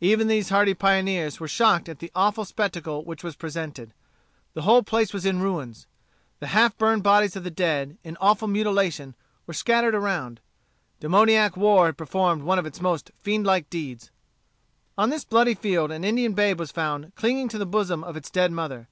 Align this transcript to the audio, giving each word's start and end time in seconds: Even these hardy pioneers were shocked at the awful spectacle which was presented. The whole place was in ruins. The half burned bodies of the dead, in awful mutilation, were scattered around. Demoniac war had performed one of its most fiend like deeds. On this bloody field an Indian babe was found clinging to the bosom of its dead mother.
Even 0.00 0.26
these 0.26 0.48
hardy 0.48 0.74
pioneers 0.74 1.38
were 1.38 1.46
shocked 1.46 1.88
at 1.88 2.00
the 2.00 2.10
awful 2.12 2.44
spectacle 2.44 3.04
which 3.04 3.22
was 3.22 3.36
presented. 3.36 3.94
The 4.54 4.62
whole 4.62 4.82
place 4.82 5.12
was 5.12 5.24
in 5.24 5.38
ruins. 5.40 5.86
The 6.40 6.48
half 6.48 6.76
burned 6.76 7.04
bodies 7.04 7.36
of 7.36 7.44
the 7.44 7.50
dead, 7.52 7.96
in 8.02 8.16
awful 8.20 8.48
mutilation, 8.48 9.14
were 9.46 9.54
scattered 9.54 9.94
around. 9.94 10.40
Demoniac 10.98 11.56
war 11.56 11.86
had 11.86 11.96
performed 11.96 12.42
one 12.42 12.58
of 12.58 12.66
its 12.66 12.80
most 12.80 13.12
fiend 13.20 13.46
like 13.46 13.70
deeds. 13.70 14.10
On 14.98 15.10
this 15.10 15.22
bloody 15.22 15.54
field 15.54 15.92
an 15.92 16.02
Indian 16.02 16.32
babe 16.32 16.58
was 16.58 16.72
found 16.72 17.14
clinging 17.14 17.46
to 17.50 17.56
the 17.58 17.64
bosom 17.64 18.02
of 18.02 18.16
its 18.16 18.30
dead 18.30 18.50
mother. 18.50 18.88